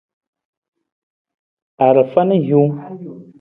[1.85, 2.75] Arafa na hiwung.